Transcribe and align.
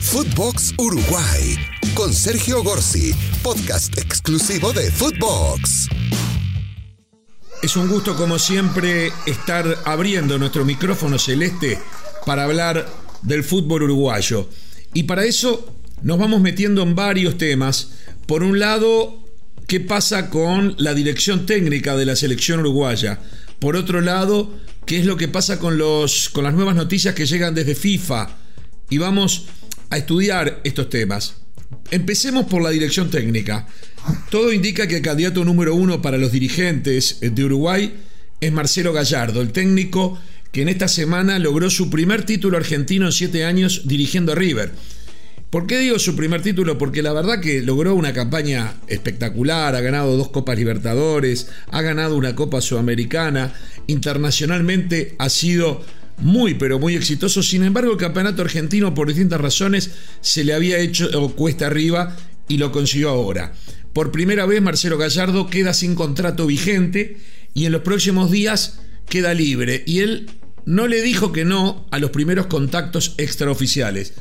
Footbox 0.00 0.74
Uruguay 0.78 1.56
con 1.94 2.14
Sergio 2.14 2.62
Gorsi, 2.62 3.12
podcast 3.42 3.98
exclusivo 3.98 4.72
de 4.72 4.90
Footbox. 4.90 5.88
Es 7.62 7.76
un 7.76 7.88
gusto 7.88 8.16
como 8.16 8.38
siempre 8.38 9.12
estar 9.26 9.66
abriendo 9.84 10.38
nuestro 10.38 10.64
micrófono 10.64 11.18
celeste 11.18 11.78
para 12.24 12.44
hablar 12.44 12.88
del 13.22 13.44
fútbol 13.44 13.82
uruguayo. 13.82 14.48
Y 14.94 15.02
para 15.02 15.24
eso 15.24 15.74
nos 16.02 16.18
vamos 16.18 16.40
metiendo 16.40 16.82
en 16.82 16.94
varios 16.94 17.36
temas. 17.36 17.90
Por 18.26 18.42
un 18.44 18.58
lado, 18.58 19.22
qué 19.66 19.80
pasa 19.80 20.30
con 20.30 20.74
la 20.78 20.94
dirección 20.94 21.44
técnica 21.44 21.96
de 21.96 22.06
la 22.06 22.16
selección 22.16 22.60
uruguaya. 22.60 23.20
Por 23.58 23.76
otro 23.76 24.00
lado, 24.00 24.50
qué 24.86 25.00
es 25.00 25.06
lo 25.06 25.16
que 25.16 25.28
pasa 25.28 25.58
con, 25.58 25.76
los, 25.76 26.28
con 26.30 26.44
las 26.44 26.54
nuevas 26.54 26.76
noticias 26.76 27.14
que 27.14 27.26
llegan 27.26 27.54
desde 27.54 27.74
FIFA. 27.74 28.28
Y 28.90 28.98
vamos 28.98 29.46
a 29.90 29.96
estudiar 29.96 30.60
estos 30.64 30.88
temas. 30.90 31.36
Empecemos 31.90 32.46
por 32.46 32.62
la 32.62 32.70
dirección 32.70 33.10
técnica. 33.10 33.66
Todo 34.30 34.52
indica 34.52 34.86
que 34.86 34.96
el 34.96 35.02
candidato 35.02 35.44
número 35.44 35.74
uno 35.74 36.00
para 36.00 36.18
los 36.18 36.32
dirigentes 36.32 37.18
de 37.20 37.44
Uruguay 37.44 37.94
es 38.40 38.52
Marcelo 38.52 38.92
Gallardo, 38.92 39.40
el 39.40 39.52
técnico 39.52 40.18
que 40.52 40.62
en 40.62 40.68
esta 40.68 40.88
semana 40.88 41.38
logró 41.38 41.68
su 41.70 41.90
primer 41.90 42.24
título 42.24 42.56
argentino 42.56 43.06
en 43.06 43.12
siete 43.12 43.44
años 43.44 43.82
dirigiendo 43.84 44.32
a 44.32 44.34
River. 44.34 44.72
¿Por 45.50 45.66
qué 45.66 45.78
digo 45.78 45.98
su 45.98 46.14
primer 46.14 46.42
título? 46.42 46.76
Porque 46.76 47.02
la 47.02 47.14
verdad 47.14 47.40
que 47.40 47.62
logró 47.62 47.94
una 47.94 48.12
campaña 48.12 48.74
espectacular, 48.86 49.74
ha 49.74 49.80
ganado 49.80 50.16
dos 50.16 50.28
Copas 50.28 50.58
Libertadores, 50.58 51.48
ha 51.70 51.80
ganado 51.80 52.16
una 52.16 52.34
Copa 52.34 52.60
Sudamericana, 52.60 53.54
internacionalmente 53.86 55.16
ha 55.18 55.30
sido 55.30 55.82
muy 56.18 56.54
pero 56.54 56.78
muy 56.78 56.94
exitoso, 56.96 57.42
sin 57.42 57.62
embargo 57.62 57.92
el 57.92 57.98
campeonato 57.98 58.42
argentino 58.42 58.94
por 58.94 59.08
distintas 59.08 59.40
razones 59.40 59.90
se 60.20 60.44
le 60.44 60.54
había 60.54 60.78
hecho 60.78 61.08
cuesta 61.34 61.66
arriba 61.66 62.16
y 62.48 62.58
lo 62.58 62.72
consiguió 62.72 63.10
ahora. 63.10 63.52
Por 63.92 64.12
primera 64.12 64.46
vez 64.46 64.62
Marcelo 64.62 64.98
Gallardo 64.98 65.48
queda 65.48 65.74
sin 65.74 65.94
contrato 65.94 66.46
vigente 66.46 67.18
y 67.54 67.66
en 67.66 67.72
los 67.72 67.82
próximos 67.82 68.30
días 68.30 68.80
queda 69.08 69.34
libre 69.34 69.82
y 69.86 70.00
él 70.00 70.30
no 70.64 70.86
le 70.86 71.02
dijo 71.02 71.32
que 71.32 71.44
no 71.44 71.86
a 71.90 71.98
los 71.98 72.10
primeros 72.10 72.46
contactos 72.46 73.14
extraoficiales. 73.16 74.12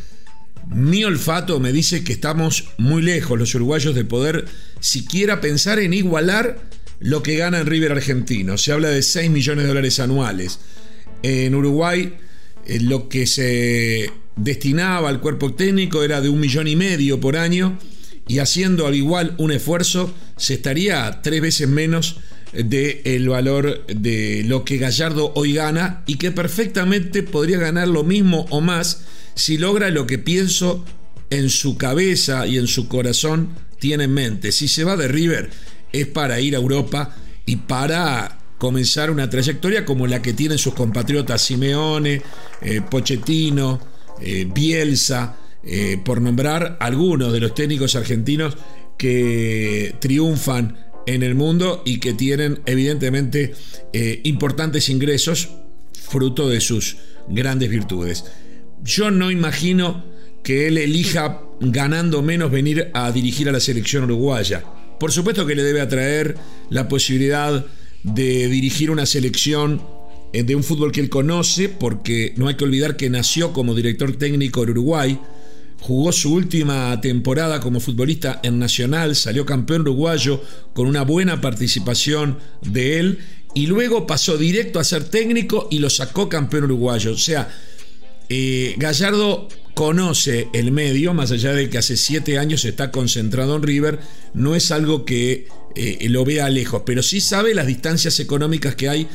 Mi 0.70 1.04
olfato 1.04 1.60
me 1.60 1.72
dice 1.72 2.04
que 2.04 2.14
estamos 2.14 2.70
muy 2.78 3.02
lejos 3.02 3.40
los 3.40 3.56
uruguayos 3.56 3.96
de 3.96 4.06
poder 4.06 4.46
siquiera 4.80 5.42
pensar 5.42 5.80
en 5.80 5.94
igualar 5.94 6.60
lo 7.00 7.24
que 7.24 7.38
gana 7.38 7.60
en 7.60 7.68
River 7.68 7.94
Argentino. 7.94 8.58
Se 8.58 8.72
habla 8.72 8.90
de 8.90 9.02
6 9.02 9.30
millones 9.30 9.64
de 9.64 9.70
dólares 9.70 10.00
anuales. 10.00 10.60
En 11.24 11.56
Uruguay 11.56 12.14
eh, 12.66 12.80
lo 12.80 13.10
que 13.10 13.28
se 13.28 14.12
destinaba 14.36 15.10
al 15.10 15.20
cuerpo 15.20 15.54
técnico 15.54 16.04
era 16.04 16.22
de 16.22 16.30
un 16.30 16.40
millón 16.40 16.68
y 16.68 16.76
medio 16.76 17.20
por 17.20 17.38
año 17.38 17.78
y 18.28 18.40
haciendo 18.40 18.86
al 18.86 18.96
igual 18.96 19.36
un 19.38 19.52
esfuerzo 19.52 20.14
se 20.36 20.56
estaría 20.56 21.22
tres 21.24 21.42
veces 21.42 21.68
menos 21.68 22.18
del 22.54 23.30
valor 23.30 23.86
de 23.88 24.44
lo 24.46 24.64
que 24.64 24.78
Gallardo 24.78 25.32
hoy 25.36 25.54
gana 25.54 26.04
y 26.08 26.16
que 26.16 26.32
perfectamente 26.32 27.24
podría 27.24 27.58
ganar 27.58 27.88
lo 27.88 28.04
mismo 28.04 28.46
o 28.50 28.62
más 28.62 29.04
si 29.36 29.58
logra 29.58 29.90
lo 29.90 30.08
que 30.08 30.18
pienso 30.18 30.84
en 31.30 31.50
su 31.50 31.78
cabeza 31.78 32.48
y 32.48 32.58
en 32.58 32.68
su 32.68 32.88
corazón 32.88 33.50
tiene 33.80 34.06
en 34.06 34.14
mente. 34.14 34.52
Si 34.52 34.68
se 34.68 34.84
va 34.84 34.98
de 34.98 35.08
River 35.08 35.50
es 35.92 36.08
para 36.08 36.40
ir 36.40 36.56
a 36.56 36.60
Europa 36.60 37.16
y 37.46 37.58
para 37.58 38.37
comenzar 38.58 39.12
una 39.12 39.30
trayectoria 39.30 39.86
como 39.86 40.08
la 40.08 40.22
que 40.22 40.34
tienen 40.34 40.58
sus 40.58 40.74
compatriotas 40.74 41.42
Simeone, 41.42 42.22
eh, 42.62 42.82
Pochettino, 42.82 43.80
eh, 44.22 44.48
Bielsa, 44.52 45.38
eh, 45.64 46.00
por 46.04 46.22
nombrar 46.22 46.78
algunos 46.80 47.34
de 47.34 47.40
los 47.40 47.54
técnicos 47.54 47.96
argentinos 47.96 48.58
que 48.98 49.96
triunfan 50.00 50.78
en 51.06 51.24
el 51.24 51.36
mundo 51.36 51.84
y 51.86 52.00
que 52.00 52.14
tienen 52.14 52.62
evidentemente 52.66 53.54
importantes 54.24 54.90
ingresos 54.90 55.50
fruto 55.94 56.50
de 56.50 56.60
sus 56.60 56.98
grandes 57.30 57.70
virtudes. 57.70 58.26
Yo 58.84 59.12
no 59.12 59.32
imagino 59.32 60.04
que 60.44 60.68
él 60.68 60.78
elija 60.78 61.42
ganando 61.60 62.22
menos 62.22 62.52
venir 62.52 62.90
a 62.94 63.12
dirigir 63.12 63.48
a 63.50 63.52
la 63.52 63.60
selección 63.60 64.06
uruguaya. 64.06 64.64
Por 65.00 65.12
supuesto 65.12 65.46
que 65.46 65.56
le 65.56 65.64
debe 65.64 65.82
atraer 65.82 66.36
la 66.70 66.88
posibilidad 66.88 67.66
de 68.04 68.48
dirigir 68.48 68.92
una 68.92 69.06
selección 69.06 69.82
eh, 70.34 70.44
de 70.44 70.56
un 70.56 70.64
fútbol 70.64 70.92
que 70.92 71.02
él 71.02 71.10
conoce, 71.10 71.70
porque 71.70 72.34
no 72.38 72.48
hay 72.48 72.56
que 72.56 72.64
olvidar 72.64 72.98
que 72.98 73.10
nació 73.10 73.54
como 73.54 73.74
director 73.74 74.16
técnico 74.18 74.64
en 74.64 74.70
Uruguay, 74.72 75.20
jugó 75.80 76.12
su 76.12 76.34
última 76.34 77.00
temporada 77.02 77.60
como 77.60 77.80
futbolista 77.80 78.40
en 78.44 78.60
Nacional, 78.60 79.16
salió 79.16 79.46
campeón 79.46 79.82
uruguayo 79.82 80.42
con 80.74 80.88
una 80.88 81.04
buena 81.04 81.40
participación 81.40 82.40
de 82.62 83.00
él 83.00 83.20
y 83.54 83.68
luego 83.68 84.06
pasó 84.06 84.38
directo 84.38 84.80
a 84.80 84.84
ser 84.84 85.06
técnico 85.06 85.68
y 85.72 85.80
lo 85.80 85.90
sacó 85.90 86.30
campeón 86.30 86.66
uruguayo. 86.66 87.14
O 87.14 87.18
sea, 87.18 87.50
eh, 88.30 88.76
Gallardo 88.78 89.48
conoce 89.78 90.50
el 90.54 90.72
medio, 90.72 91.14
más 91.14 91.32
allá 91.32 91.54
de 91.54 91.70
que 91.70 91.78
hace 91.78 91.98
siete 91.98 92.40
años 92.40 92.66
está 92.66 92.90
concentrado 92.90 93.56
en 93.56 93.62
River, 93.62 94.00
no 94.34 94.56
es 94.56 94.72
algo 94.72 95.06
que 95.06 95.46
eh, 95.76 96.08
lo 96.10 96.26
vea 96.26 96.50
lejos, 96.50 96.82
pero 96.84 97.04
sí 97.04 97.22
sabe 97.22 97.54
las 97.54 97.68
distancias 97.68 98.20
económicas 98.20 98.74
que 98.74 98.90
hay 98.90 99.08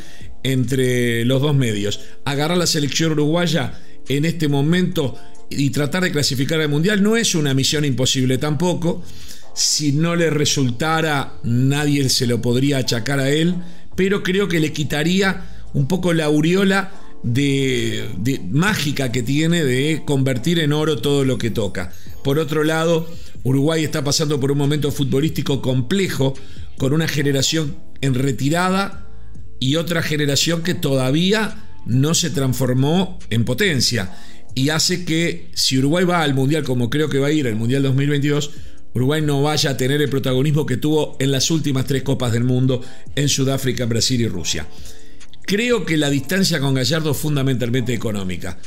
entre 0.45 1.25
los 1.25 1.43
dos 1.43 1.57
medios. 1.57 1.99
Agarrar 2.25 2.57
la 2.57 2.69
selección 2.69 3.11
uruguaya 3.11 3.83
en 4.09 4.25
este 4.25 4.47
momento 4.47 5.19
y 5.51 5.71
tratar 5.71 6.05
de 6.05 6.13
clasificar 6.13 6.61
al 6.61 6.69
Mundial 6.69 7.03
no 7.03 7.17
es 7.17 7.35
una 7.35 7.55
misión 7.55 7.85
imposible 7.85 8.39
tampoco. 8.39 9.03
Si 9.57 9.91
no 9.91 10.15
le 10.15 10.31
resultara, 10.31 11.41
nadie 11.43 12.09
se 12.09 12.29
lo 12.29 12.41
podría 12.41 12.79
achacar 12.79 13.19
a 13.19 13.31
él, 13.31 13.57
pero 13.97 14.23
creo 14.23 14.47
que 14.47 14.61
le 14.61 14.73
quitaría 14.73 15.43
un 15.75 15.89
poco 15.89 16.13
la 16.13 16.27
aureola 16.27 17.02
de, 17.23 18.41
mágica 18.51 19.13
que 19.13 19.23
tiene 19.23 19.65
de 19.65 20.03
convertir 20.05 20.59
en 20.59 20.73
oro 20.73 20.99
todo 20.99 21.25
lo 21.25 21.39
que 21.39 21.51
toca. 21.51 21.93
Por 22.25 22.39
otro 22.39 22.65
lado, 22.65 23.09
Uruguay 23.43 23.85
está 23.85 24.05
pasando 24.05 24.41
por 24.41 24.53
un 24.53 24.59
momento 24.59 24.91
futbolístico 24.91 25.63
complejo, 25.63 26.35
con 26.79 26.93
una 26.93 27.09
generación 27.09 27.77
en 28.01 28.15
retirada 28.15 29.07
y 29.61 29.77
otra 29.77 30.03
generación 30.03 30.63
que 30.63 30.75
todavía 30.75 31.69
no 31.87 32.15
se 32.15 32.31
transformó 32.31 33.19
en 33.31 33.45
potencia. 33.45 34.17
Y 34.55 34.69
hace 34.69 35.05
que 35.05 35.51
si 35.55 35.79
Uruguay 35.79 36.05
va 36.05 36.23
al 36.23 36.35
Mundial 36.35 36.65
como 36.65 36.91
creo 36.91 37.09
que 37.09 37.19
va 37.19 37.29
a 37.29 37.33
ir 37.33 37.47
al 37.47 37.57
Mundial 37.57 37.83
2022, 37.83 38.51
Uruguay 38.95 39.23
no 39.23 39.43
vaya 39.43 39.71
a 39.71 39.77
tener 39.77 40.03
el 40.03 40.11
protagonismo 40.11 40.67
que 40.67 40.77
tuvo 40.77 41.17
en 41.19 41.33
las 41.33 41.51
últimas 41.51 41.87
tres 41.87 42.03
Copas 42.03 42.33
del 42.33 42.45
Mundo 42.45 42.83
en 43.17 43.29
Sudáfrica, 43.29 43.87
Brasil 43.87 44.21
y 44.21 44.29
Rusia. 44.29 44.67
Creo 45.45 45.85
que 45.85 45.97
la 45.97 46.11
distancia 46.11 46.61
con 46.61 46.75
Gallardo 46.75 47.11
es 47.11 47.17
fundamentalmente 47.17 47.93
económica. 47.93 48.59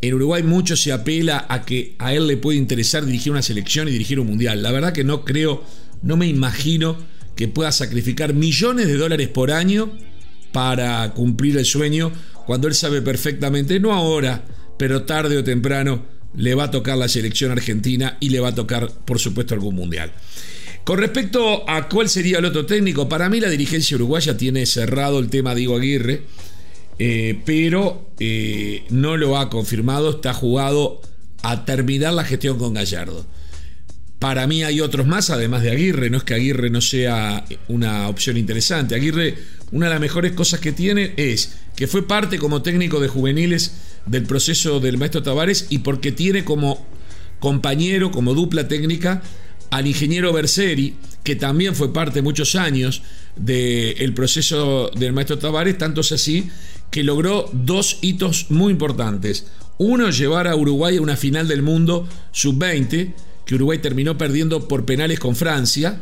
En 0.00 0.14
Uruguay 0.14 0.42
mucho 0.42 0.76
se 0.76 0.92
apela 0.92 1.46
a 1.48 1.64
que 1.64 1.96
a 1.98 2.14
él 2.14 2.26
le 2.26 2.36
puede 2.36 2.58
interesar 2.58 3.04
dirigir 3.04 3.32
una 3.32 3.42
selección 3.42 3.88
y 3.88 3.92
dirigir 3.92 4.20
un 4.20 4.28
mundial. 4.28 4.62
La 4.62 4.70
verdad 4.70 4.92
que 4.92 5.02
no 5.04 5.24
creo, 5.24 5.64
no 6.02 6.16
me 6.16 6.28
imagino 6.28 6.96
que 7.34 7.48
pueda 7.48 7.72
sacrificar 7.72 8.34
millones 8.34 8.86
de 8.86 8.96
dólares 8.96 9.28
por 9.28 9.50
año 9.50 9.96
para 10.52 11.12
cumplir 11.14 11.56
el 11.56 11.64
sueño 11.64 12.12
cuando 12.46 12.68
él 12.68 12.74
sabe 12.74 13.02
perfectamente, 13.02 13.78
no 13.80 13.92
ahora, 13.92 14.44
pero 14.78 15.02
tarde 15.02 15.36
o 15.36 15.44
temprano, 15.44 16.06
le 16.34 16.54
va 16.54 16.64
a 16.64 16.70
tocar 16.70 16.96
la 16.96 17.08
selección 17.08 17.50
argentina 17.52 18.16
y 18.20 18.30
le 18.30 18.40
va 18.40 18.48
a 18.48 18.54
tocar, 18.54 18.90
por 19.04 19.18
supuesto, 19.18 19.54
algún 19.54 19.74
mundial. 19.74 20.12
Con 20.88 21.00
respecto 21.00 21.68
a 21.68 21.86
cuál 21.86 22.08
sería 22.08 22.38
el 22.38 22.46
otro 22.46 22.64
técnico, 22.64 23.10
para 23.10 23.28
mí 23.28 23.40
la 23.40 23.50
dirigencia 23.50 23.94
uruguaya 23.96 24.38
tiene 24.38 24.64
cerrado 24.64 25.18
el 25.18 25.28
tema 25.28 25.54
Diego 25.54 25.76
Aguirre, 25.76 26.22
eh, 26.98 27.42
pero 27.44 28.08
eh, 28.18 28.84
no 28.88 29.18
lo 29.18 29.36
ha 29.36 29.50
confirmado, 29.50 30.12
está 30.12 30.32
jugado 30.32 31.02
a 31.42 31.66
terminar 31.66 32.14
la 32.14 32.24
gestión 32.24 32.56
con 32.56 32.72
Gallardo. 32.72 33.26
Para 34.18 34.46
mí 34.46 34.62
hay 34.62 34.80
otros 34.80 35.06
más, 35.06 35.28
además 35.28 35.62
de 35.62 35.72
Aguirre, 35.72 36.08
no 36.08 36.16
es 36.16 36.24
que 36.24 36.32
Aguirre 36.32 36.70
no 36.70 36.80
sea 36.80 37.44
una 37.68 38.08
opción 38.08 38.38
interesante. 38.38 38.94
Aguirre, 38.94 39.36
una 39.72 39.88
de 39.88 39.92
las 39.92 40.00
mejores 40.00 40.32
cosas 40.32 40.58
que 40.58 40.72
tiene 40.72 41.12
es 41.18 41.58
que 41.76 41.86
fue 41.86 42.08
parte 42.08 42.38
como 42.38 42.62
técnico 42.62 42.98
de 42.98 43.08
juveniles 43.08 43.74
del 44.06 44.22
proceso 44.22 44.80
del 44.80 44.96
maestro 44.96 45.22
Tavares 45.22 45.66
y 45.68 45.80
porque 45.80 46.12
tiene 46.12 46.46
como 46.46 46.86
compañero, 47.40 48.10
como 48.10 48.32
dupla 48.32 48.68
técnica, 48.68 49.22
al 49.70 49.86
ingeniero 49.86 50.32
Berseri, 50.32 50.94
que 51.22 51.36
también 51.36 51.74
fue 51.74 51.92
parte 51.92 52.22
muchos 52.22 52.54
años 52.54 53.02
del 53.36 54.14
proceso 54.14 54.90
del 54.94 55.12
maestro 55.12 55.38
Tavares, 55.38 55.78
tanto 55.78 56.00
es 56.00 56.12
así 56.12 56.48
que 56.90 57.02
logró 57.04 57.50
dos 57.52 57.98
hitos 58.00 58.46
muy 58.50 58.72
importantes. 58.72 59.46
Uno, 59.78 60.10
llevar 60.10 60.48
a 60.48 60.56
Uruguay 60.56 60.96
a 60.96 61.02
una 61.02 61.16
final 61.16 61.46
del 61.46 61.62
mundo 61.62 62.08
sub-20, 62.32 63.12
que 63.44 63.54
Uruguay 63.54 63.78
terminó 63.78 64.18
perdiendo 64.18 64.66
por 64.66 64.84
penales 64.84 65.20
con 65.20 65.36
Francia, 65.36 66.00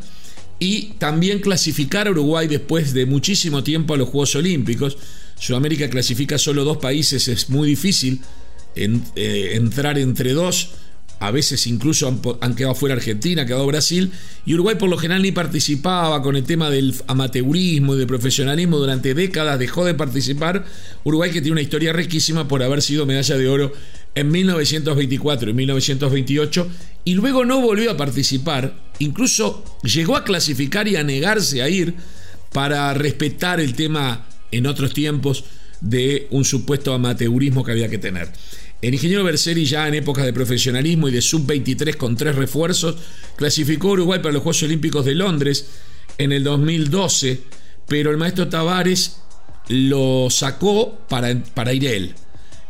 y 0.58 0.94
también 0.98 1.40
clasificar 1.40 2.08
a 2.08 2.10
Uruguay 2.12 2.46
después 2.46 2.94
de 2.94 3.04
muchísimo 3.04 3.62
tiempo 3.62 3.94
a 3.94 3.96
los 3.96 4.08
Juegos 4.08 4.34
Olímpicos. 4.36 4.96
Sudamérica 5.38 5.90
clasifica 5.90 6.38
solo 6.38 6.64
dos 6.64 6.78
países, 6.78 7.28
es 7.28 7.50
muy 7.50 7.68
difícil 7.68 8.20
eh, 8.74 9.50
entrar 9.54 9.98
entre 9.98 10.32
dos 10.32 10.70
a 11.18 11.30
veces 11.30 11.66
incluso 11.66 12.08
han, 12.40 12.54
quedado 12.54 12.74
fuera 12.74 12.94
Argentina, 12.94 13.42
ha 13.42 13.46
quedado 13.46 13.66
Brasil, 13.66 14.12
y 14.44 14.54
Uruguay 14.54 14.76
por 14.76 14.90
lo 14.90 14.98
general 14.98 15.22
ni 15.22 15.32
participaba 15.32 16.22
con 16.22 16.36
el 16.36 16.44
tema 16.44 16.70
del 16.70 16.94
amateurismo 17.06 17.94
y 17.94 17.98
del 17.98 18.06
profesionalismo 18.06 18.76
durante 18.76 19.14
décadas, 19.14 19.58
dejó 19.58 19.84
de 19.84 19.94
participar. 19.94 20.64
Uruguay 21.04 21.30
que 21.30 21.40
tiene 21.40 21.52
una 21.52 21.62
historia 21.62 21.92
riquísima 21.92 22.48
por 22.48 22.62
haber 22.62 22.82
sido 22.82 23.06
medalla 23.06 23.36
de 23.36 23.48
oro 23.48 23.72
en 24.14 24.30
1924 24.30 25.50
y 25.50 25.54
1928, 25.54 26.68
y 27.04 27.14
luego 27.14 27.44
no 27.44 27.60
volvió 27.60 27.90
a 27.90 27.96
participar, 27.96 28.74
incluso 28.98 29.64
llegó 29.82 30.16
a 30.16 30.24
clasificar 30.24 30.88
y 30.88 30.96
a 30.96 31.04
negarse 31.04 31.62
a 31.62 31.68
ir 31.68 31.94
para 32.52 32.92
respetar 32.94 33.60
el 33.60 33.74
tema 33.74 34.26
en 34.50 34.66
otros 34.66 34.94
tiempos 34.94 35.44
de 35.80 36.26
un 36.30 36.44
supuesto 36.44 36.94
amateurismo 36.94 37.64
que 37.64 37.72
había 37.72 37.88
que 37.88 37.98
tener. 37.98 38.32
El 38.82 38.94
ingeniero 38.94 39.24
Berseri 39.24 39.64
ya 39.64 39.88
en 39.88 39.94
épocas 39.94 40.24
de 40.24 40.32
profesionalismo 40.32 41.08
y 41.08 41.12
de 41.12 41.22
sub-23 41.22 41.96
con 41.96 42.16
tres 42.16 42.36
refuerzos, 42.36 42.96
clasificó 43.36 43.88
a 43.88 43.92
Uruguay 43.92 44.18
para 44.20 44.34
los 44.34 44.42
Juegos 44.42 44.62
Olímpicos 44.64 45.04
de 45.04 45.14
Londres 45.14 45.66
en 46.18 46.32
el 46.32 46.44
2012, 46.44 47.40
pero 47.88 48.10
el 48.10 48.16
maestro 48.16 48.48
Tavares 48.48 49.16
lo 49.68 50.28
sacó 50.30 50.98
para, 51.08 51.42
para 51.54 51.72
ir 51.72 51.86
él. 51.86 52.14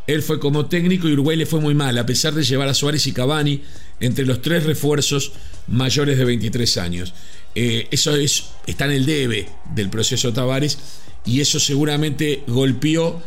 Él 0.06 0.23
fue 0.23 0.38
como 0.38 0.67
técnico 0.67 1.08
y 1.08 1.12
Uruguay 1.12 1.37
le 1.37 1.47
fue 1.47 1.61
muy 1.61 1.75
mal, 1.75 1.99
a 1.99 2.06
pesar 2.06 2.32
de 2.35 2.44
llevar 2.44 2.69
a 2.69 2.75
Suárez 2.75 3.06
y 3.09 3.12
Cavani 3.12 3.62
entre 3.99 4.25
los 4.25 4.41
tres 4.41 4.64
refuerzos 4.64 5.32
mayores 5.67 6.17
de 6.17 6.25
23 6.25 6.76
años. 6.76 7.12
Eh, 7.55 7.88
eso 7.91 8.14
es, 8.14 8.50
está 8.67 8.85
en 8.85 8.93
el 8.93 9.06
debe 9.06 9.49
del 9.75 9.91
proceso 9.91 10.32
Tavares 10.32 10.79
y 11.25 11.41
eso 11.41 11.59
seguramente 11.59 12.44
golpeó 12.47 13.20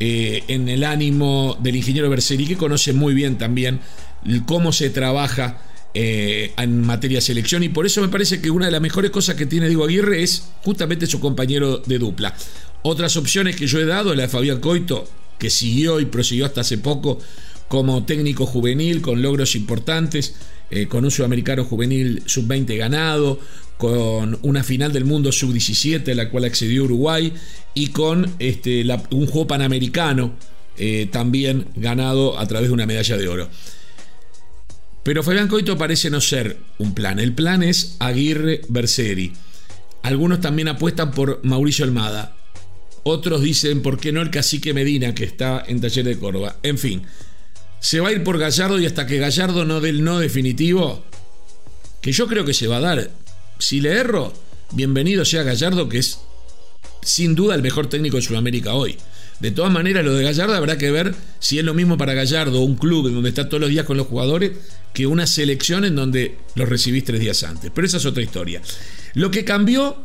eh, 0.00 0.44
en 0.48 0.68
el 0.68 0.84
ánimo 0.84 1.56
del 1.60 1.76
ingeniero 1.76 2.10
Berseri, 2.10 2.46
que 2.46 2.56
conoce 2.56 2.92
muy 2.92 3.14
bien 3.14 3.38
también 3.38 3.80
cómo 4.46 4.72
se 4.72 4.90
trabaja 4.90 5.62
eh, 5.98 6.52
en 6.58 6.82
materia 6.82 7.18
de 7.18 7.22
selección 7.22 7.62
y 7.62 7.70
por 7.70 7.86
eso 7.86 8.02
me 8.02 8.08
parece 8.08 8.42
que 8.42 8.50
una 8.50 8.66
de 8.66 8.72
las 8.72 8.82
mejores 8.82 9.10
cosas 9.10 9.34
que 9.34 9.46
tiene 9.46 9.68
Diego 9.68 9.84
Aguirre 9.84 10.22
es 10.22 10.48
justamente 10.62 11.06
su 11.06 11.20
compañero 11.20 11.78
de 11.78 11.98
dupla. 11.98 12.34
Otras 12.82 13.16
opciones 13.16 13.56
que 13.56 13.66
yo 13.66 13.78
he 13.78 13.86
dado, 13.86 14.14
la 14.14 14.24
de 14.24 14.28
Fabián 14.28 14.60
Coito, 14.60 15.08
que 15.38 15.48
siguió 15.48 15.98
y 15.98 16.04
prosiguió 16.04 16.44
hasta 16.44 16.60
hace 16.60 16.76
poco 16.76 17.18
como 17.68 18.04
técnico 18.04 18.44
juvenil 18.44 19.00
con 19.00 19.22
logros 19.22 19.56
importantes, 19.56 20.34
eh, 20.70 20.86
con 20.86 21.04
un 21.04 21.10
sudamericano 21.10 21.64
juvenil 21.64 22.22
sub-20 22.26 22.76
ganado, 22.76 23.40
con 23.78 24.38
una 24.42 24.62
final 24.62 24.92
del 24.92 25.06
mundo 25.06 25.32
sub-17 25.32 26.12
a 26.12 26.14
la 26.14 26.28
cual 26.28 26.44
accedió 26.44 26.84
Uruguay 26.84 27.32
y 27.76 27.88
con 27.88 28.34
este, 28.38 28.84
un 29.10 29.26
juego 29.26 29.46
panamericano 29.46 30.32
eh, 30.78 31.08
también 31.12 31.68
ganado 31.76 32.38
a 32.38 32.46
través 32.46 32.68
de 32.68 32.74
una 32.74 32.86
medalla 32.86 33.18
de 33.18 33.28
oro. 33.28 33.50
Pero 35.02 35.22
Fabián 35.22 35.46
Coito 35.46 35.76
parece 35.76 36.08
no 36.08 36.22
ser 36.22 36.56
un 36.78 36.94
plan. 36.94 37.20
El 37.20 37.34
plan 37.34 37.62
es 37.62 37.96
Aguirre 37.98 38.62
Berseri. 38.68 39.34
Algunos 40.02 40.40
también 40.40 40.68
apuestan 40.68 41.10
por 41.10 41.40
Mauricio 41.44 41.84
Almada. 41.84 42.34
Otros 43.02 43.42
dicen, 43.42 43.82
¿por 43.82 44.00
qué 44.00 44.10
no 44.10 44.22
el 44.22 44.30
cacique 44.30 44.72
Medina 44.72 45.14
que 45.14 45.24
está 45.24 45.62
en 45.66 45.82
Taller 45.82 46.06
de 46.06 46.18
Córdoba? 46.18 46.56
En 46.62 46.78
fin, 46.78 47.02
se 47.78 48.00
va 48.00 48.08
a 48.08 48.12
ir 48.12 48.24
por 48.24 48.38
Gallardo 48.38 48.80
y 48.80 48.86
hasta 48.86 49.06
que 49.06 49.18
Gallardo 49.18 49.66
no 49.66 49.82
dé 49.82 49.90
el 49.90 50.02
no 50.02 50.18
definitivo, 50.18 51.04
que 52.00 52.10
yo 52.10 52.26
creo 52.26 52.46
que 52.46 52.54
se 52.54 52.68
va 52.68 52.78
a 52.78 52.80
dar. 52.80 53.10
Si 53.58 53.82
le 53.82 53.92
erro, 53.92 54.32
bienvenido 54.72 55.26
sea 55.26 55.42
Gallardo, 55.42 55.90
que 55.90 55.98
es 55.98 56.20
sin 57.06 57.36
duda 57.36 57.54
el 57.54 57.62
mejor 57.62 57.86
técnico 57.86 58.16
de 58.16 58.22
Sudamérica 58.22 58.74
hoy. 58.74 58.96
De 59.38 59.52
todas 59.52 59.70
maneras, 59.70 60.04
lo 60.04 60.14
de 60.14 60.24
Gallardo 60.24 60.54
habrá 60.54 60.76
que 60.76 60.90
ver 60.90 61.14
si 61.38 61.58
es 61.58 61.64
lo 61.64 61.72
mismo 61.72 61.96
para 61.96 62.14
Gallardo, 62.14 62.62
un 62.62 62.74
club 62.74 63.06
en 63.06 63.14
donde 63.14 63.28
está 63.28 63.48
todos 63.48 63.60
los 63.60 63.70
días 63.70 63.86
con 63.86 63.96
los 63.96 64.08
jugadores, 64.08 64.52
que 64.92 65.06
una 65.06 65.26
selección 65.26 65.84
en 65.84 65.94
donde 65.94 66.36
los 66.56 66.68
recibís 66.68 67.04
tres 67.04 67.20
días 67.20 67.44
antes. 67.44 67.70
Pero 67.72 67.86
esa 67.86 67.98
es 67.98 68.06
otra 68.06 68.22
historia. 68.22 68.60
Lo 69.14 69.30
que 69.30 69.44
cambió 69.44 70.02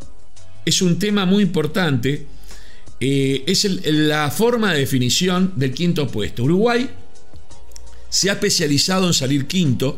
es 0.63 0.81
un 0.81 0.99
tema 0.99 1.25
muy 1.25 1.41
importante, 1.41 2.27
eh, 2.99 3.43
es 3.47 3.63
la 3.85 4.29
forma 4.29 4.73
de 4.73 4.81
definición 4.81 5.53
del 5.55 5.73
quinto 5.73 6.07
puesto. 6.07 6.43
Uruguay 6.43 6.87
se 8.09 8.29
ha 8.29 8.33
especializado 8.33 9.07
en 9.07 9.13
salir 9.13 9.47
quinto 9.47 9.97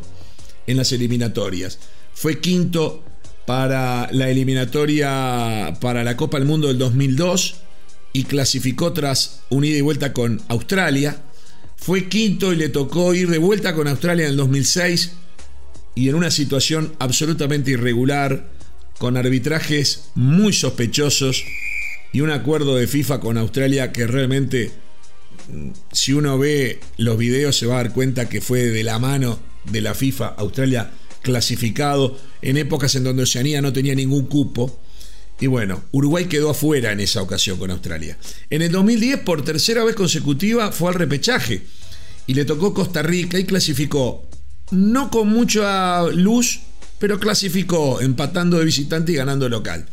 en 0.67 0.77
las 0.77 0.91
eliminatorias. 0.93 1.79
Fue 2.13 2.39
quinto 2.39 3.03
para 3.45 4.09
la 4.11 4.29
eliminatoria 4.29 5.73
para 5.81 6.03
la 6.03 6.15
Copa 6.15 6.37
del 6.37 6.47
Mundo 6.47 6.67
del 6.67 6.77
2002 6.77 7.55
y 8.13 8.23
clasificó 8.23 8.93
tras 8.93 9.41
un 9.49 9.65
ida 9.65 9.77
y 9.77 9.81
vuelta 9.81 10.13
con 10.13 10.41
Australia. 10.47 11.17
Fue 11.75 12.07
quinto 12.07 12.53
y 12.53 12.55
le 12.55 12.69
tocó 12.69 13.13
ir 13.13 13.29
de 13.29 13.39
vuelta 13.39 13.73
con 13.73 13.87
Australia 13.87 14.25
en 14.25 14.31
el 14.31 14.37
2006 14.37 15.11
y 15.95 16.09
en 16.09 16.15
una 16.15 16.31
situación 16.31 16.93
absolutamente 16.99 17.71
irregular, 17.71 18.49
con 18.97 19.17
arbitrajes 19.17 20.11
muy 20.15 20.53
sospechosos 20.53 21.43
y 22.13 22.21
un 22.21 22.29
acuerdo 22.29 22.75
de 22.75 22.87
FIFA 22.87 23.19
con 23.19 23.37
Australia 23.37 23.91
que 23.91 24.07
realmente, 24.07 24.71
mm, 25.51 25.69
si 25.91 26.13
uno 26.13 26.37
ve 26.37 26.79
los 26.97 27.17
videos, 27.17 27.57
se 27.57 27.65
va 27.65 27.75
a 27.75 27.83
dar 27.83 27.93
cuenta 27.93 28.29
que 28.29 28.39
fue 28.39 28.61
de 28.61 28.83
la 28.83 28.99
mano 28.99 29.39
de 29.65 29.81
la 29.81 29.93
FIFA. 29.93 30.27
Australia 30.37 30.91
clasificado 31.23 32.15
en 32.43 32.57
épocas 32.57 32.93
en 32.93 33.03
donde 33.03 33.23
Oceanía 33.23 33.61
no 33.61 33.73
tenía 33.73 33.95
ningún 33.95 34.27
cupo. 34.27 34.79
Y 35.39 35.47
bueno, 35.47 35.83
Uruguay 35.91 36.25
quedó 36.25 36.51
afuera 36.51 36.91
en 36.91 36.99
esa 36.99 37.23
ocasión 37.23 37.57
con 37.57 37.71
Australia. 37.71 38.17
En 38.51 38.61
el 38.61 38.71
2010, 38.71 39.21
por 39.21 39.43
tercera 39.43 39.83
vez 39.83 39.95
consecutiva, 39.95 40.71
fue 40.71 40.89
al 40.89 40.95
repechaje 40.95 41.63
y 42.27 42.35
le 42.35 42.45
tocó 42.45 42.73
Costa 42.73 43.01
Rica 43.01 43.39
y 43.39 43.45
clasificó. 43.45 44.27
No 44.71 45.09
con 45.09 45.29
mucha 45.29 46.03
luz, 46.03 46.61
pero 46.99 47.19
clasificó 47.19 47.99
empatando 47.99 48.59
de 48.59 48.65
visitante 48.65 49.11
y 49.11 49.15
ganando 49.15 49.49
local. 49.49 49.87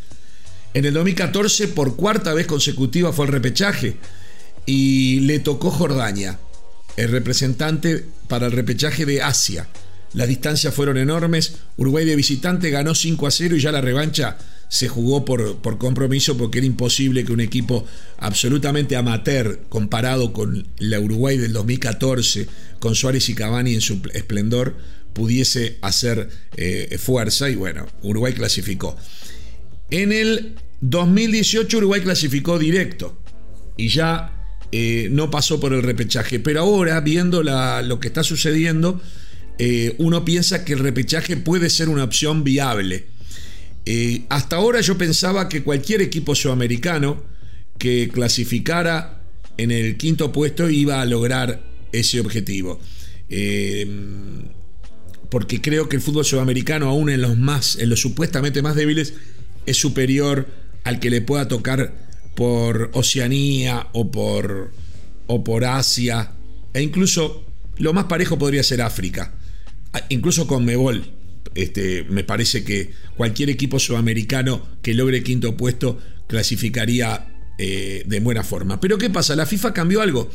En 0.74 0.84
el 0.84 0.94
2014, 0.94 1.68
por 1.68 1.96
cuarta 1.96 2.34
vez 2.34 2.46
consecutiva, 2.46 3.12
fue 3.12 3.26
al 3.26 3.32
repechaje 3.32 3.96
y 4.66 5.20
le 5.20 5.40
tocó 5.40 5.70
Jordania, 5.70 6.38
el 6.96 7.10
representante 7.10 8.04
para 8.28 8.46
el 8.46 8.52
repechaje 8.52 9.06
de 9.06 9.22
Asia. 9.22 9.66
Las 10.14 10.28
distancias 10.28 10.74
fueron 10.74 10.96
enormes. 10.96 11.56
Uruguay 11.76 12.04
de 12.04 12.16
visitante 12.16 12.70
ganó 12.70 12.94
5 12.94 13.26
a 13.26 13.30
0 13.30 13.56
y 13.56 13.60
ya 13.60 13.72
la 13.72 13.80
revancha 13.80 14.36
se 14.68 14.88
jugó 14.88 15.24
por, 15.24 15.60
compromiso 15.78 16.36
porque 16.36 16.58
era 16.58 16.66
imposible 16.66 17.24
que 17.24 17.32
un 17.32 17.40
equipo 17.40 17.84
absolutamente 18.18 18.96
amateur 18.96 19.62
comparado 19.68 20.32
con 20.32 20.66
la 20.78 21.00
Uruguay 21.00 21.38
del 21.38 21.52
2014, 21.52 22.46
con 22.78 22.94
Suárez 22.94 23.28
y 23.28 23.34
Cavani 23.34 23.74
en 23.74 23.80
su 23.80 24.00
esplendor, 24.14 24.76
pudiese 25.12 25.78
hacer 25.82 26.28
eh, 26.56 26.98
fuerza 27.00 27.50
y 27.50 27.56
bueno, 27.56 27.86
Uruguay 28.02 28.32
clasificó. 28.32 28.96
En 29.90 30.12
el 30.12 30.54
2018 30.80 31.78
Uruguay 31.78 32.00
clasificó 32.00 32.58
directo 32.58 33.18
y 33.76 33.88
ya 33.88 34.32
eh, 34.70 35.08
no 35.10 35.32
pasó 35.32 35.58
por 35.58 35.72
el 35.72 35.82
repechaje, 35.82 36.38
pero 36.38 36.60
ahora 36.60 37.00
viendo 37.00 37.42
lo 37.42 37.98
que 37.98 38.06
está 38.06 38.22
sucediendo, 38.22 39.00
eh, 39.62 39.94
uno 39.98 40.24
piensa 40.24 40.64
que 40.64 40.72
el 40.72 40.78
repechaje 40.78 41.36
puede 41.36 41.68
ser 41.68 41.90
una 41.90 42.04
opción 42.04 42.44
viable. 42.44 43.04
Eh, 43.84 44.22
hasta 44.30 44.56
ahora 44.56 44.80
yo 44.80 44.96
pensaba 44.96 45.50
que 45.50 45.62
cualquier 45.62 46.00
equipo 46.00 46.34
sudamericano 46.34 47.22
que 47.76 48.08
clasificara 48.08 49.20
en 49.58 49.70
el 49.70 49.98
quinto 49.98 50.32
puesto 50.32 50.70
iba 50.70 51.02
a 51.02 51.04
lograr 51.04 51.62
ese 51.92 52.20
objetivo. 52.20 52.80
Eh, 53.28 53.86
porque 55.28 55.60
creo 55.60 55.90
que 55.90 55.96
el 55.96 56.02
fútbol 56.02 56.24
sudamericano, 56.24 56.88
aún 56.88 57.10
en 57.10 57.20
los 57.20 57.36
más, 57.36 57.76
en 57.76 57.90
los 57.90 58.00
supuestamente 58.00 58.62
más 58.62 58.76
débiles, 58.76 59.12
es 59.66 59.76
superior 59.76 60.48
al 60.84 61.00
que 61.00 61.10
le 61.10 61.20
pueda 61.20 61.48
tocar 61.48 61.92
por 62.34 62.92
Oceanía 62.94 63.88
o 63.92 64.10
por, 64.10 64.72
o 65.26 65.44
por 65.44 65.66
Asia. 65.66 66.32
E 66.72 66.80
incluso 66.80 67.44
lo 67.76 67.92
más 67.92 68.04
parejo 68.04 68.38
podría 68.38 68.62
ser 68.62 68.80
África. 68.80 69.34
Ah, 69.92 70.04
incluso 70.08 70.46
con 70.46 70.64
Mebol, 70.64 71.04
este, 71.54 72.04
me 72.04 72.24
parece 72.24 72.64
que 72.64 72.92
cualquier 73.16 73.50
equipo 73.50 73.78
sudamericano 73.78 74.66
que 74.82 74.94
logre 74.94 75.22
quinto 75.22 75.56
puesto 75.56 75.98
clasificaría 76.26 77.26
eh, 77.58 78.04
de 78.06 78.20
buena 78.20 78.44
forma. 78.44 78.80
Pero 78.80 78.98
¿qué 78.98 79.10
pasa? 79.10 79.36
La 79.36 79.46
FIFA 79.46 79.74
cambió 79.74 80.00
algo. 80.00 80.30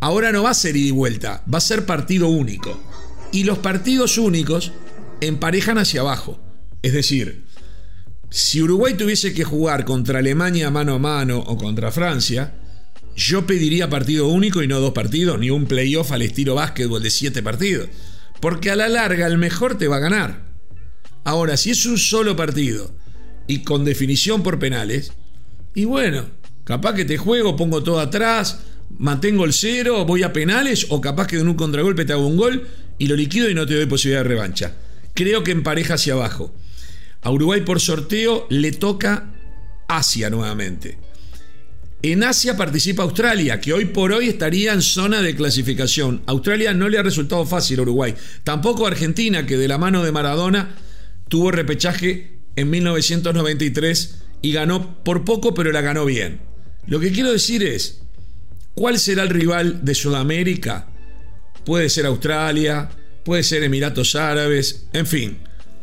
Ahora 0.00 0.32
no 0.32 0.42
va 0.42 0.50
a 0.50 0.54
ser 0.54 0.76
ida 0.76 0.88
y 0.88 0.90
vuelta, 0.90 1.44
va 1.52 1.58
a 1.58 1.62
ser 1.62 1.86
partido 1.86 2.28
único. 2.28 2.82
Y 3.32 3.44
los 3.44 3.58
partidos 3.58 4.18
únicos 4.18 4.72
emparejan 5.20 5.78
hacia 5.78 6.02
abajo. 6.02 6.40
Es 6.82 6.92
decir, 6.92 7.44
si 8.28 8.62
Uruguay 8.62 8.94
tuviese 8.94 9.32
que 9.32 9.44
jugar 9.44 9.84
contra 9.84 10.18
Alemania 10.18 10.70
mano 10.70 10.94
a 10.94 10.98
mano 10.98 11.38
o 11.38 11.56
contra 11.56 11.92
Francia, 11.92 12.54
yo 13.16 13.46
pediría 13.46 13.90
partido 13.90 14.28
único 14.28 14.62
y 14.62 14.68
no 14.68 14.80
dos 14.80 14.92
partidos, 14.92 15.38
ni 15.38 15.50
un 15.50 15.66
playoff 15.66 16.12
al 16.12 16.22
estilo 16.22 16.54
básquetbol 16.54 17.02
de 17.02 17.10
siete 17.10 17.42
partidos. 17.42 17.88
Porque 18.42 18.72
a 18.72 18.76
la 18.76 18.88
larga 18.88 19.28
el 19.28 19.38
mejor 19.38 19.78
te 19.78 19.86
va 19.86 19.96
a 19.96 20.00
ganar. 20.00 20.42
Ahora, 21.22 21.56
si 21.56 21.70
es 21.70 21.86
un 21.86 21.96
solo 21.96 22.34
partido 22.34 22.90
y 23.46 23.62
con 23.62 23.84
definición 23.84 24.42
por 24.42 24.58
penales, 24.58 25.12
y 25.76 25.84
bueno, 25.84 26.26
capaz 26.64 26.94
que 26.94 27.04
te 27.04 27.18
juego, 27.18 27.54
pongo 27.54 27.84
todo 27.84 28.00
atrás, 28.00 28.58
mantengo 28.98 29.44
el 29.44 29.52
cero, 29.52 30.04
voy 30.04 30.24
a 30.24 30.32
penales, 30.32 30.86
o 30.88 31.00
capaz 31.00 31.28
que 31.28 31.38
en 31.38 31.46
un 31.46 31.54
contragolpe 31.54 32.04
te 32.04 32.14
hago 32.14 32.26
un 32.26 32.36
gol 32.36 32.66
y 32.98 33.06
lo 33.06 33.14
liquido 33.14 33.48
y 33.48 33.54
no 33.54 33.64
te 33.64 33.76
doy 33.76 33.86
posibilidad 33.86 34.24
de 34.24 34.28
revancha. 34.30 34.74
Creo 35.14 35.44
que 35.44 35.52
empareja 35.52 35.94
hacia 35.94 36.14
abajo. 36.14 36.52
A 37.22 37.30
Uruguay 37.30 37.60
por 37.60 37.78
sorteo 37.78 38.48
le 38.50 38.72
toca 38.72 39.32
Asia 39.86 40.30
nuevamente. 40.30 40.98
En 42.04 42.24
Asia 42.24 42.56
participa 42.56 43.04
Australia, 43.04 43.60
que 43.60 43.72
hoy 43.72 43.84
por 43.84 44.10
hoy 44.10 44.28
estaría 44.28 44.72
en 44.72 44.82
zona 44.82 45.22
de 45.22 45.36
clasificación. 45.36 46.20
Australia 46.26 46.74
no 46.74 46.88
le 46.88 46.98
ha 46.98 47.02
resultado 47.04 47.46
fácil 47.46 47.78
a 47.78 47.82
Uruguay. 47.82 48.16
Tampoco 48.42 48.88
Argentina, 48.88 49.46
que 49.46 49.56
de 49.56 49.68
la 49.68 49.78
mano 49.78 50.02
de 50.02 50.10
Maradona 50.10 50.74
tuvo 51.28 51.52
repechaje 51.52 52.40
en 52.56 52.70
1993 52.70 54.16
y 54.42 54.52
ganó 54.52 55.04
por 55.04 55.24
poco, 55.24 55.54
pero 55.54 55.70
la 55.70 55.80
ganó 55.80 56.04
bien. 56.04 56.40
Lo 56.88 56.98
que 56.98 57.12
quiero 57.12 57.30
decir 57.30 57.62
es, 57.62 58.00
¿cuál 58.74 58.98
será 58.98 59.22
el 59.22 59.28
rival 59.28 59.84
de 59.84 59.94
Sudamérica? 59.94 60.88
Puede 61.64 61.88
ser 61.88 62.06
Australia, 62.06 62.90
puede 63.24 63.44
ser 63.44 63.62
Emiratos 63.62 64.16
Árabes, 64.16 64.86
en 64.92 65.06
fin. 65.06 65.38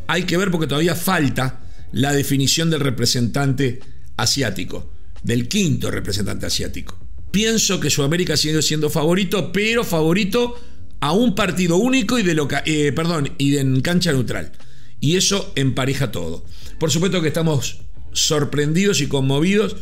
Hay 0.07 0.23
que 0.23 0.35
ver 0.35 0.51
porque 0.51 0.67
todavía 0.67 0.95
falta 0.95 1.61
la 1.93 2.11
definición 2.11 2.69
del 2.69 2.81
representante 2.81 3.79
asiático 4.17 4.98
del 5.23 5.47
quinto 5.47 5.91
representante 5.91 6.45
asiático. 6.45 6.97
Pienso 7.31 7.79
que 7.79 7.89
Sudamérica 7.89 8.37
sigue 8.37 8.61
siendo 8.61 8.89
favorito, 8.89 9.51
pero 9.51 9.83
favorito 9.83 10.55
a 10.99 11.13
un 11.13 11.35
partido 11.35 11.77
único 11.77 12.19
y 12.19 12.23
de 12.23 12.33
loca 12.33 12.63
eh, 12.65 12.91
perdón, 12.91 13.33
y 13.37 13.57
en 13.57 13.81
cancha 13.81 14.11
neutral. 14.11 14.51
Y 14.99 15.15
eso 15.15 15.53
empareja 15.55 16.11
todo. 16.11 16.43
Por 16.79 16.91
supuesto 16.91 17.21
que 17.21 17.27
estamos 17.29 17.81
sorprendidos 18.11 19.01
y 19.01 19.07
conmovidos 19.07 19.75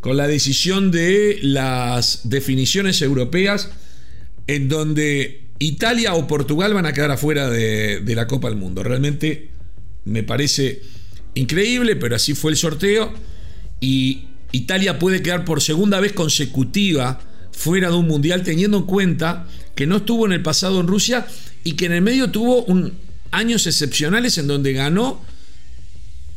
con 0.00 0.16
la 0.16 0.26
decisión 0.26 0.90
de 0.90 1.38
las 1.42 2.28
definiciones 2.28 3.02
europeas 3.02 3.70
en 4.46 4.68
donde 4.68 5.42
Italia 5.58 6.14
o 6.14 6.26
Portugal 6.26 6.74
van 6.74 6.86
a 6.86 6.92
quedar 6.92 7.10
afuera 7.10 7.48
de, 7.50 8.00
de 8.00 8.14
la 8.14 8.26
Copa 8.26 8.48
del 8.48 8.58
Mundo. 8.58 8.82
Realmente 8.82 9.50
me 10.04 10.22
parece 10.22 10.82
increíble, 11.34 11.96
pero 11.96 12.16
así 12.16 12.34
fue 12.34 12.52
el 12.52 12.56
sorteo 12.56 13.12
y 13.80 14.26
Italia 14.56 14.98
puede 14.98 15.22
quedar 15.22 15.44
por 15.44 15.60
segunda 15.60 16.00
vez 16.00 16.12
consecutiva 16.12 17.20
fuera 17.52 17.90
de 17.90 17.96
un 17.96 18.06
mundial 18.06 18.42
teniendo 18.42 18.78
en 18.78 18.84
cuenta 18.84 19.46
que 19.74 19.86
no 19.86 19.98
estuvo 19.98 20.26
en 20.26 20.32
el 20.32 20.42
pasado 20.42 20.80
en 20.80 20.86
Rusia 20.86 21.26
y 21.62 21.72
que 21.72 21.86
en 21.86 21.92
el 21.92 22.02
medio 22.02 22.30
tuvo 22.30 22.66
años 23.30 23.66
excepcionales 23.66 24.38
en 24.38 24.46
donde 24.46 24.72
ganó 24.72 25.22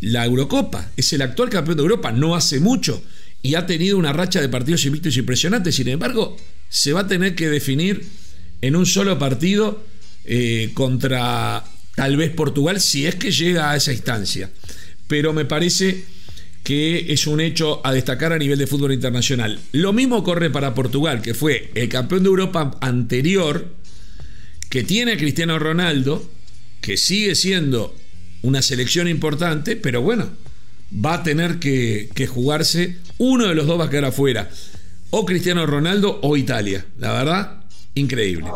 la 0.01 0.25
Eurocopa. 0.25 0.91
Es 0.97 1.13
el 1.13 1.21
actual 1.21 1.49
campeón 1.49 1.77
de 1.77 1.83
Europa, 1.83 2.11
no 2.11 2.35
hace 2.35 2.59
mucho, 2.59 3.01
y 3.41 3.55
ha 3.55 3.65
tenido 3.65 3.97
una 3.97 4.13
racha 4.13 4.41
de 4.41 4.49
partidos 4.49 4.85
invictos 4.85 5.15
impresionantes. 5.15 5.75
Sin 5.75 5.87
embargo, 5.87 6.35
se 6.67 6.93
va 6.93 7.01
a 7.01 7.07
tener 7.07 7.35
que 7.35 7.49
definir 7.49 8.05
en 8.61 8.75
un 8.75 8.85
solo 8.85 9.17
partido 9.17 9.83
eh, 10.25 10.71
contra 10.73 11.63
tal 11.95 12.17
vez 12.17 12.31
Portugal 12.31 12.81
si 12.81 13.05
es 13.05 13.15
que 13.15 13.31
llega 13.31 13.71
a 13.71 13.77
esa 13.77 13.93
instancia. 13.93 14.49
Pero 15.07 15.31
me 15.31 15.45
parece 15.45 16.03
que 16.63 17.11
es 17.11 17.27
un 17.27 17.41
hecho 17.41 17.81
a 17.83 17.93
destacar 17.93 18.33
a 18.33 18.37
nivel 18.37 18.59
de 18.59 18.67
fútbol 18.67 18.93
internacional. 18.93 19.59
Lo 19.71 19.93
mismo 19.93 20.23
corre 20.23 20.49
para 20.49 20.75
Portugal, 20.75 21.21
que 21.21 21.33
fue 21.33 21.71
el 21.75 21.89
campeón 21.89 22.23
de 22.23 22.29
Europa 22.29 22.77
anterior, 22.81 23.73
que 24.69 24.83
tiene 24.83 25.13
a 25.13 25.17
Cristiano 25.17 25.57
Ronaldo, 25.57 26.29
que 26.81 26.97
sigue 26.97 27.35
siendo 27.35 27.95
una 28.41 28.61
selección 28.61 29.07
importante, 29.07 29.75
pero 29.75 30.01
bueno, 30.01 30.29
va 30.93 31.15
a 31.15 31.23
tener 31.23 31.59
que, 31.59 32.27
jugarse, 32.27 32.97
uno 33.17 33.47
de 33.47 33.55
los 33.55 33.67
dos 33.67 33.79
va 33.79 33.85
a 33.85 33.89
quedar 33.89 34.05
afuera, 34.05 34.49
o 35.09 35.25
Cristiano 35.25 35.65
Ronaldo 35.65 36.19
o 36.21 36.37
Italia. 36.37 36.85
La 36.99 37.13
verdad, 37.13 37.58
increíble. 37.95 38.47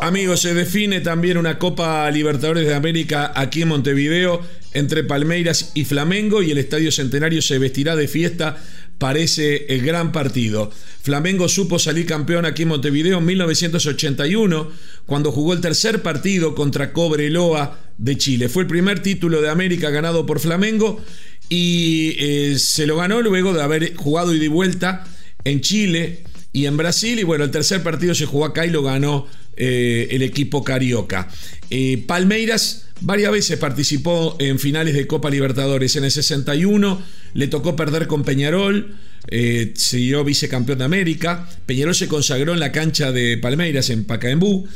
Amigos, 0.00 0.40
se 0.42 0.54
define 0.54 1.00
también 1.00 1.38
una 1.38 1.58
Copa 1.58 2.10
Libertadores 2.10 2.66
de 2.66 2.74
América 2.74 3.32
aquí 3.34 3.62
en 3.62 3.68
Montevideo 3.68 4.42
entre 4.74 5.04
Palmeiras 5.04 5.70
y 5.74 5.84
Flamengo 5.84 6.42
y 6.42 6.50
el 6.50 6.58
Estadio 6.58 6.92
Centenario 6.92 7.40
se 7.40 7.58
vestirá 7.58 7.96
de 7.96 8.08
fiesta. 8.08 8.62
Parece 8.98 9.66
el 9.68 9.82
gran 9.82 10.12
partido. 10.12 10.70
Flamengo 11.02 11.48
supo 11.48 11.78
salir 11.78 12.06
campeón 12.06 12.44
aquí 12.44 12.62
en 12.62 12.68
Montevideo 12.68 13.18
en 13.18 13.24
1981 13.24 14.70
cuando 15.06 15.32
jugó 15.32 15.52
el 15.52 15.60
tercer 15.60 16.02
partido 16.02 16.54
contra 16.54 16.92
Cobreloa 16.92 17.78
de 17.98 18.16
Chile. 18.18 18.48
Fue 18.48 18.64
el 18.64 18.68
primer 18.68 19.00
título 19.00 19.40
de 19.40 19.48
América 19.48 19.90
ganado 19.90 20.26
por 20.26 20.38
Flamengo 20.38 21.02
y 21.48 22.16
eh, 22.18 22.58
se 22.58 22.86
lo 22.86 22.96
ganó 22.96 23.22
luego 23.22 23.52
de 23.52 23.62
haber 23.62 23.94
jugado 23.96 24.34
y 24.34 24.38
de 24.38 24.48
vuelta 24.48 25.04
en 25.44 25.60
Chile 25.60 26.24
y 26.54 26.64
en 26.64 26.78
Brasil. 26.78 27.18
Y 27.18 27.24
bueno, 27.24 27.44
el 27.44 27.50
tercer 27.50 27.82
partido 27.82 28.14
se 28.14 28.24
jugó 28.24 28.46
acá 28.46 28.64
y 28.64 28.70
lo 28.70 28.82
ganó 28.82 29.26
eh, 29.56 30.08
el 30.12 30.22
equipo 30.22 30.64
carioca. 30.64 31.28
Eh, 31.68 32.02
Palmeiras 32.06 32.86
varias 33.02 33.32
veces 33.32 33.58
participó 33.58 34.36
en 34.38 34.58
finales 34.58 34.94
de 34.94 35.06
Copa 35.06 35.28
Libertadores. 35.28 35.94
En 35.96 36.04
el 36.04 36.10
61 36.10 37.02
le 37.34 37.48
tocó 37.48 37.76
perder 37.76 38.06
con 38.06 38.22
Peñarol, 38.22 38.96
eh, 39.28 39.74
dio 39.92 40.24
vicecampeón 40.24 40.78
de 40.78 40.84
América. 40.84 41.48
Peñarol 41.66 41.94
se 41.94 42.08
consagró 42.08 42.54
en 42.54 42.60
la 42.60 42.72
cancha 42.72 43.12
de 43.12 43.36
Palmeiras 43.36 43.90
en 43.90 44.04
Pacaembú. 44.04 44.66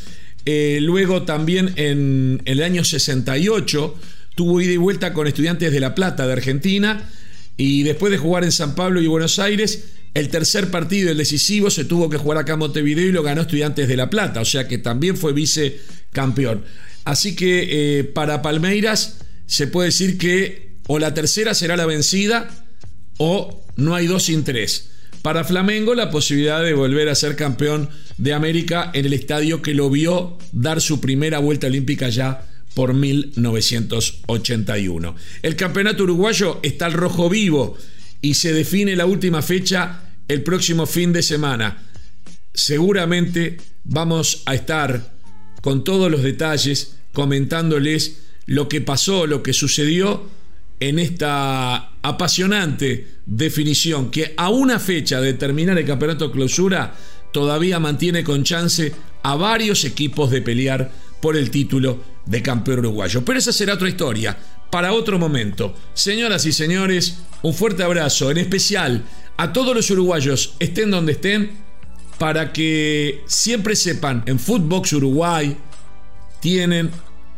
luego 0.44 1.22
también 1.22 1.74
en, 1.76 2.42
en 2.44 2.58
el 2.58 2.62
año 2.62 2.82
68 2.84 3.94
tuvo 4.34 4.60
ida 4.60 4.72
y 4.72 4.76
vuelta 4.76 5.12
con 5.12 5.28
Estudiantes 5.28 5.70
de 5.70 5.80
La 5.80 5.94
Plata 5.94 6.26
de 6.26 6.32
Argentina. 6.32 7.08
Y 7.56 7.84
después 7.84 8.10
de 8.10 8.18
jugar 8.18 8.44
en 8.44 8.52
San 8.52 8.74
Pablo 8.74 9.00
y 9.00 9.06
Buenos 9.06 9.38
Aires, 9.38 9.84
el 10.14 10.28
tercer 10.28 10.70
partido, 10.70 11.10
el 11.10 11.18
decisivo, 11.18 11.70
se 11.70 11.84
tuvo 11.84 12.10
que 12.10 12.16
jugar 12.16 12.38
acá 12.38 12.54
en 12.54 12.60
Montevideo 12.60 13.06
y 13.06 13.12
lo 13.12 13.22
ganó 13.22 13.42
Estudiantes 13.42 13.88
de 13.88 13.96
La 13.96 14.10
Plata, 14.10 14.40
o 14.40 14.44
sea 14.44 14.66
que 14.66 14.78
también 14.78 15.16
fue 15.16 15.32
vicecampeón. 15.32 16.64
Así 17.04 17.36
que 17.36 17.98
eh, 17.98 18.04
para 18.04 18.42
Palmeiras 18.42 19.18
se 19.46 19.66
puede 19.66 19.88
decir 19.88 20.18
que 20.18 20.76
o 20.86 20.98
la 20.98 21.14
tercera 21.14 21.54
será 21.54 21.76
la 21.76 21.86
vencida 21.86 22.48
o 23.18 23.64
no 23.76 23.94
hay 23.94 24.06
dos 24.06 24.24
sin 24.24 24.44
tres. 24.44 24.90
Para 25.22 25.44
Flamengo 25.44 25.94
la 25.94 26.10
posibilidad 26.10 26.62
de 26.62 26.74
volver 26.74 27.08
a 27.08 27.14
ser 27.14 27.36
campeón 27.36 27.88
de 28.18 28.32
América 28.32 28.90
en 28.94 29.06
el 29.06 29.12
estadio 29.12 29.62
que 29.62 29.74
lo 29.74 29.90
vio 29.90 30.38
dar 30.52 30.80
su 30.80 31.00
primera 31.00 31.38
vuelta 31.38 31.66
olímpica 31.66 32.08
ya 32.08 32.46
por 32.74 32.94
1981. 32.94 35.16
El 35.42 35.56
campeonato 35.56 36.04
uruguayo 36.04 36.60
está 36.62 36.86
al 36.86 36.92
rojo 36.92 37.28
vivo 37.28 37.76
y 38.20 38.34
se 38.34 38.52
define 38.52 38.96
la 38.96 39.06
última 39.06 39.42
fecha 39.42 40.02
el 40.26 40.42
próximo 40.42 40.86
fin 40.86 41.12
de 41.12 41.22
semana. 41.22 41.84
Seguramente 42.52 43.58
vamos 43.84 44.42
a 44.46 44.54
estar 44.54 45.14
con 45.62 45.84
todos 45.84 46.10
los 46.10 46.22
detalles 46.22 46.96
comentándoles 47.12 48.20
lo 48.46 48.68
que 48.68 48.80
pasó, 48.80 49.26
lo 49.26 49.42
que 49.42 49.52
sucedió 49.52 50.28
en 50.80 50.98
esta 50.98 51.92
apasionante 52.02 53.06
definición 53.26 54.10
que 54.10 54.34
a 54.36 54.48
una 54.50 54.78
fecha 54.78 55.20
de 55.20 55.34
terminar 55.34 55.76
el 55.78 55.86
campeonato 55.86 56.30
clausura 56.30 56.94
todavía 57.32 57.78
mantiene 57.78 58.24
con 58.24 58.44
chance 58.44 58.92
a 59.22 59.34
varios 59.34 59.84
equipos 59.84 60.30
de 60.30 60.42
pelear 60.42 60.90
por 61.20 61.36
el 61.36 61.50
título 61.50 62.02
de 62.26 62.42
campeón 62.42 62.80
uruguayo. 62.80 63.24
Pero 63.24 63.38
esa 63.38 63.52
será 63.52 63.74
otra 63.74 63.88
historia, 63.88 64.36
para 64.70 64.92
otro 64.92 65.18
momento. 65.18 65.74
Señoras 65.94 66.46
y 66.46 66.52
señores, 66.52 67.18
un 67.42 67.54
fuerte 67.54 67.82
abrazo, 67.82 68.30
en 68.30 68.38
especial 68.38 69.04
a 69.36 69.52
todos 69.52 69.74
los 69.74 69.90
uruguayos, 69.90 70.54
estén 70.58 70.90
donde 70.90 71.12
estén, 71.12 71.52
para 72.18 72.52
que 72.52 73.22
siempre 73.26 73.76
sepan, 73.76 74.24
en 74.26 74.38
Footbox 74.38 74.92
Uruguay 74.94 75.56
tienen 76.40 76.90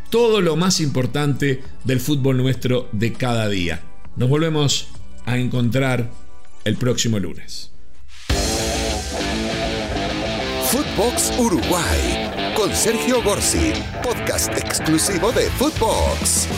todo 0.09 0.41
lo 0.41 0.57
más 0.57 0.81
importante 0.81 1.63
del 1.85 2.01
fútbol 2.01 2.39
nuestro 2.39 2.89
de 2.93 3.13
cada 3.13 3.49
día. 3.49 3.83
Nos 4.17 4.29
volvemos 4.29 4.89
a 5.27 5.37
encontrar 5.37 6.11
el 6.65 6.77
próximo 6.77 7.19
lunes. 7.19 7.71
Footbox 10.71 11.33
Uruguay 11.39 12.53
con 12.57 12.75
Sergio 12.75 13.23
Gorsi, 13.23 13.73
podcast 14.03 14.57
exclusivo 14.57 15.33
de 15.33 15.51
Footbox. 15.51 16.49